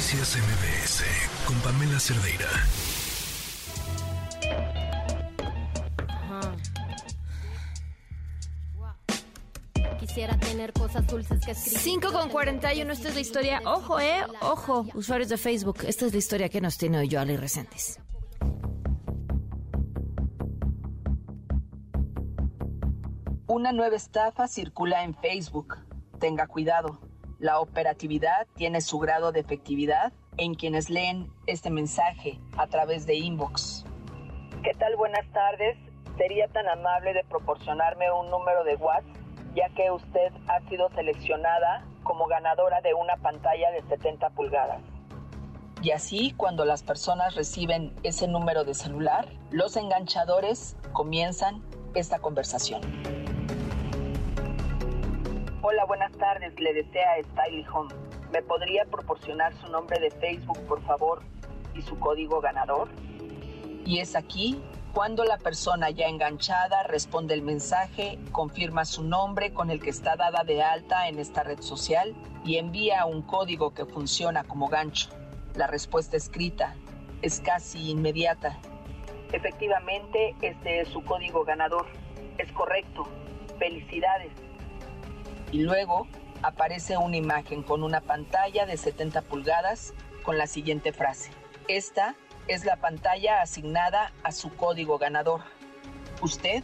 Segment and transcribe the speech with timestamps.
[0.00, 1.04] Noticias MBS
[1.46, 2.48] con Pamela Cerdeira.
[9.98, 11.80] Quisiera tener cosas dulces que escribir.
[11.80, 13.60] 5 con 41, esta es la historia.
[13.66, 15.84] Ojo, eh, ojo, usuarios de Facebook.
[15.86, 18.00] Esta es la historia que nos tiene hoy Joali Recentes.
[23.46, 25.76] Una nueva estafa circula en Facebook.
[26.18, 27.09] Tenga cuidado.
[27.40, 33.14] La operatividad tiene su grado de efectividad en quienes leen este mensaje a través de
[33.14, 33.86] inbox.
[34.62, 34.94] ¿Qué tal?
[34.96, 35.78] Buenas tardes.
[36.18, 39.16] ¿Sería tan amable de proporcionarme un número de WhatsApp,
[39.54, 44.82] ya que usted ha sido seleccionada como ganadora de una pantalla de 70 pulgadas?
[45.82, 51.62] Y así, cuando las personas reciben ese número de celular, los enganchadores comienzan
[51.94, 52.82] esta conversación.
[55.62, 56.58] Hola, buenas tardes.
[56.58, 57.94] Le desea Styly Home.
[58.32, 61.20] ¿Me podría proporcionar su nombre de Facebook, por favor,
[61.74, 62.88] y su código ganador?
[63.84, 64.58] Y es aquí
[64.94, 70.16] cuando la persona ya enganchada responde el mensaje, confirma su nombre con el que está
[70.16, 75.10] dada de alta en esta red social y envía un código que funciona como gancho.
[75.54, 76.74] La respuesta escrita
[77.20, 78.58] es casi inmediata.
[79.30, 81.86] Efectivamente, este es su código ganador.
[82.38, 83.06] Es correcto.
[83.58, 84.32] Felicidades.
[85.52, 86.06] Y luego
[86.42, 91.30] aparece una imagen con una pantalla de 70 pulgadas con la siguiente frase.
[91.68, 92.14] Esta
[92.48, 95.42] es la pantalla asignada a su código ganador.
[96.22, 96.62] Usted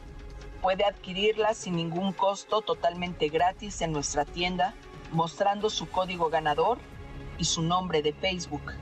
[0.63, 4.75] puede adquirirla sin ningún costo totalmente gratis en nuestra tienda
[5.13, 6.79] mostrando su código ganador
[7.39, 8.73] y su nombre de Facebook.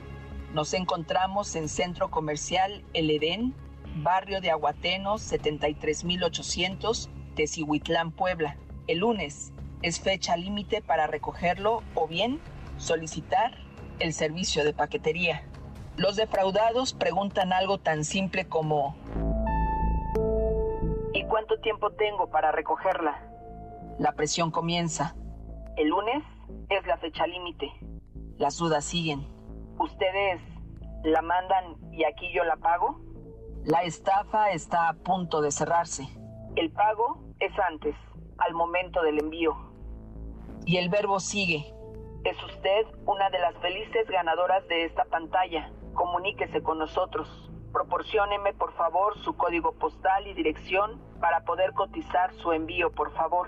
[0.53, 3.53] Nos encontramos en Centro Comercial El Edén,
[3.97, 8.57] barrio de Aguateno 73800, Tecihuitlán, Puebla.
[8.87, 9.51] El lunes
[9.85, 12.41] es fecha límite para recogerlo o bien
[12.77, 13.51] solicitar
[13.99, 15.43] el servicio de paquetería.
[15.95, 18.95] Los defraudados preguntan algo tan simple como
[21.13, 23.29] ¿Y cuánto tiempo tengo para recogerla?
[23.99, 25.15] La presión comienza.
[25.77, 26.23] El lunes
[26.69, 27.71] es la fecha límite.
[28.37, 29.27] Las dudas siguen.
[29.77, 30.41] ¿Ustedes
[31.03, 32.99] la mandan y aquí yo la pago?
[33.63, 36.07] La estafa está a punto de cerrarse.
[36.55, 37.95] El pago es antes,
[38.39, 39.74] al momento del envío.
[40.65, 41.73] Y el verbo sigue.
[42.23, 45.71] Es usted una de las felices ganadoras de esta pantalla.
[45.93, 47.27] Comuníquese con nosotros.
[47.71, 53.47] Proporcióneme por favor su código postal y dirección para poder cotizar su envío, por favor.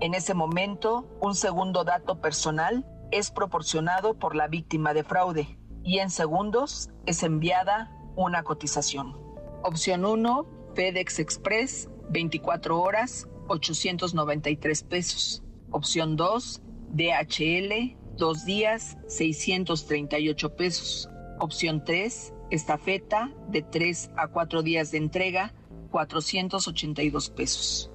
[0.00, 5.98] En ese momento, un segundo dato personal es proporcionado por la víctima de fraude y
[5.98, 9.16] en segundos es enviada una cotización.
[9.62, 15.42] Opción 1, FedEx Express, 24 horas, 893 pesos.
[15.72, 16.62] Opción 2,
[16.94, 21.08] DHL, 2 días, 638 pesos.
[21.38, 25.54] Opción 3, estafeta, de 3 a 4 días de entrega,
[25.92, 27.90] 482 pesos.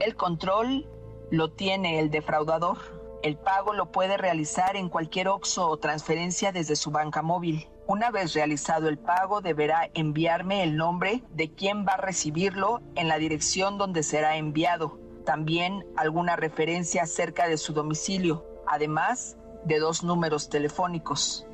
[0.00, 0.88] El control
[1.30, 2.78] lo tiene el defraudador.
[3.22, 7.68] El pago lo puede realizar en cualquier OXO o transferencia desde su banca móvil.
[7.86, 13.08] Una vez realizado el pago, deberá enviarme el nombre de quien va a recibirlo en
[13.08, 14.98] la dirección donde será enviado.
[15.30, 21.46] También alguna referencia acerca de su domicilio, además de dos números telefónicos.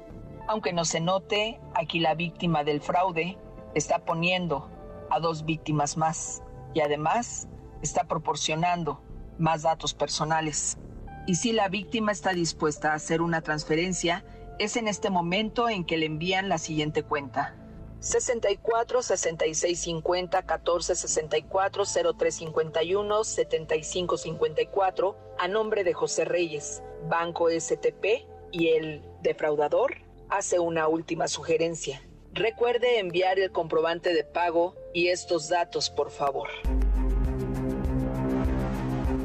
[0.49, 3.37] Aunque no se note, aquí la víctima del fraude
[3.75, 4.71] está poniendo
[5.11, 6.43] a dos víctimas más
[6.73, 7.49] y además
[7.83, 9.03] está proporcionando
[9.37, 10.79] más datos personales.
[11.27, 14.25] Y si la víctima está dispuesta a hacer una transferencia,
[14.59, 17.55] es en este momento en que le envían la siguiente cuenta.
[18.01, 21.85] 64 66 50 14 64
[22.19, 29.97] 03 51 75 54 a nombre de José Reyes, Banco STP y el defraudador
[30.29, 32.03] hace una última sugerencia.
[32.33, 36.49] Recuerde enviar el comprobante de pago y estos datos, por favor.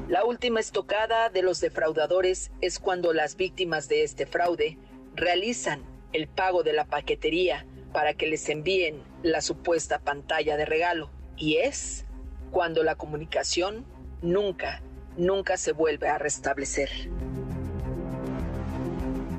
[0.08, 4.78] La última estocada de los defraudadores es cuando las víctimas de este fraude
[5.16, 11.10] realizan el pago de la paquetería para que les envíen la supuesta pantalla de regalo.
[11.38, 12.06] Y es
[12.52, 13.86] cuando la comunicación
[14.22, 14.82] nunca,
[15.18, 16.90] nunca se vuelve a restablecer.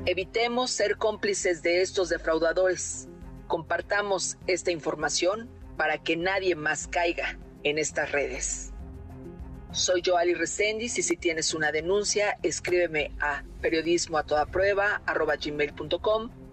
[0.05, 3.07] Evitemos ser cómplices de estos defraudadores.
[3.47, 8.73] Compartamos esta información para que nadie más caiga en estas redes.
[9.71, 14.19] Soy Joali Resendiz y si tienes una denuncia, escríbeme a periodismo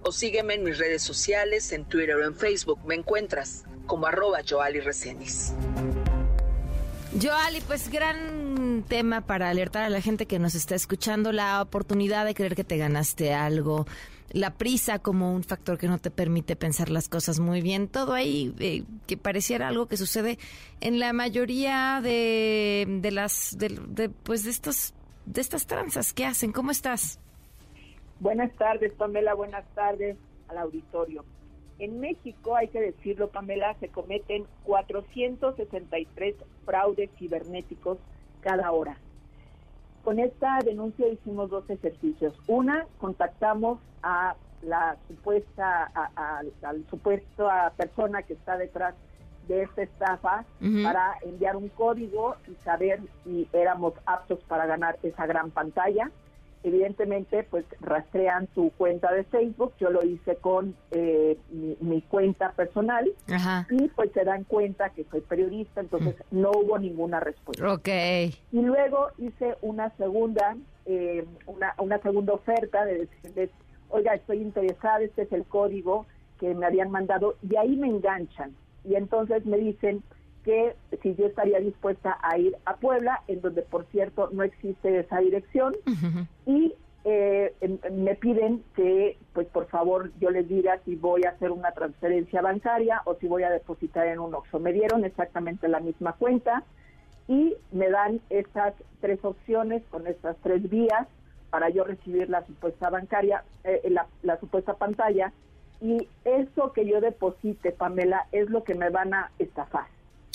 [0.03, 2.79] o sígueme en mis redes sociales, en Twitter o en Facebook.
[2.85, 4.81] Me encuentras como arroba Joali.
[7.21, 12.25] Joali, pues gran tema para alertar a la gente que nos está escuchando, la oportunidad
[12.25, 13.87] de creer que te ganaste algo,
[14.31, 18.15] la prisa como un factor que no te permite pensar las cosas muy bien, todo
[18.15, 20.39] ahí eh, que pareciera algo que sucede
[20.81, 24.95] en la mayoría de, de las de, pues de estos
[25.27, 26.53] de estas tranzas que hacen.
[26.53, 27.19] ¿Cómo estás?
[28.21, 29.33] Buenas tardes, Pamela.
[29.33, 30.19] Buenas tardes
[30.49, 31.25] al auditorio.
[31.79, 36.35] En México, hay que decirlo, Pamela, se cometen 463
[36.67, 37.97] fraudes cibernéticos
[38.43, 38.99] cada hora.
[40.05, 42.35] Con esta denuncia hicimos dos ejercicios.
[42.47, 46.43] Una, contactamos a la supuesta, a,
[46.91, 48.95] supuesta persona que está detrás
[49.49, 50.45] de esta estafa
[50.85, 56.11] para enviar un código y saber si éramos aptos para ganar esa gran pantalla
[56.63, 63.11] evidentemente pues rastrean tu cuenta de Facebook, yo lo hice con eh, mi, cuenta personal
[63.71, 66.41] y pues se dan cuenta que soy periodista, entonces mm.
[66.41, 67.73] no hubo ninguna respuesta.
[67.73, 67.89] Ok.
[68.53, 73.51] Y luego hice una segunda, eh, una, una segunda oferta de decirles,
[73.89, 76.07] oiga, estoy interesada, este es el código
[76.39, 78.55] que me habían mandado y ahí me enganchan
[78.85, 80.03] y entonces me dicen,
[80.45, 84.99] que si yo estaría dispuesta a ir a Puebla, en donde por cierto no existe
[84.99, 85.75] esa dirección,
[86.47, 87.55] y eh,
[87.91, 92.43] me piden que pues por favor yo les diga si voy a hacer una transferencia
[92.43, 94.61] bancaria o si voy a depositar en un OXXO.
[94.61, 96.63] Me dieron exactamente la misma cuenta
[97.27, 101.07] y me dan estas tres opciones con estas tres vías
[101.51, 105.33] para yo recibir la supuesta bancaria, eh, la, la supuesta pantalla
[105.81, 109.87] y eso que yo deposite, Pamela, es lo que me van a estafar.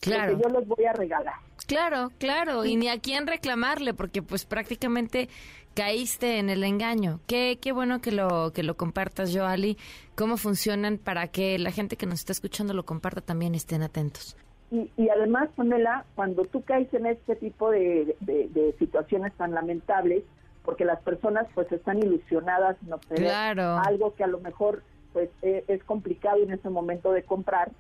[0.06, 0.40] Claro.
[0.42, 1.36] yo los voy a regalar.
[1.68, 5.30] Claro, claro, y ni a quién reclamarle, porque pues prácticamente
[5.76, 7.20] caíste en el engaño.
[7.28, 9.78] Qué, qué bueno que lo, que lo compartas, Joali.
[10.16, 14.38] ¿Cómo funcionan para que la gente que nos está escuchando lo comparta también estén atentos?
[14.72, 20.24] Y, y además, Pamela, cuando tú caes en este tipo de, de, situaciones tan lamentables,
[20.64, 24.82] porque las personas pues están ilusionadas en obtener algo que a lo mejor
[25.14, 27.72] pues e, es complicado en ese momento de comprar,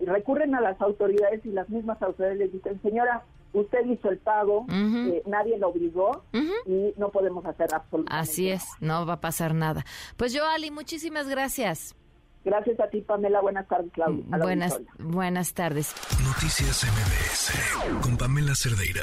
[0.00, 4.66] recurren a las autoridades y las mismas autoridades les dicen, señora, usted hizo el pago,
[4.70, 6.24] eh, nadie lo obligó
[6.66, 9.84] y no podemos hacer absolutamente Así es, no va a pasar nada.
[10.16, 11.94] Pues yo, Ali, muchísimas gracias.
[12.44, 13.40] Gracias a ti, Pamela.
[13.40, 14.24] Buenas tardes, Claudia.
[14.38, 15.92] Buenas, buenas tardes.
[16.24, 19.02] Noticias MBS con Pamela Cerdeira.